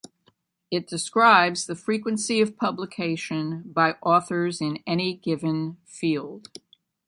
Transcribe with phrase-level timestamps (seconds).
[0.71, 6.47] It describes the frequency of publication by authors in any given field.